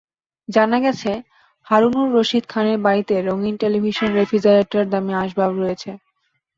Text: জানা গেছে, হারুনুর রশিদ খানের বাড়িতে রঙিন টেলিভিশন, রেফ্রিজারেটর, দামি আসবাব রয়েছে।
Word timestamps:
জানা 0.49 0.77
গেছে, 0.79 1.11
হারুনুর 1.67 2.07
রশিদ 2.15 2.43
খানের 2.49 2.79
বাড়িতে 2.85 3.15
রঙিন 3.27 3.55
টেলিভিশন, 3.61 4.09
রেফ্রিজারেটর, 4.13 4.83
দামি 4.91 5.13
আসবাব 5.23 5.51
রয়েছে। 5.55 5.91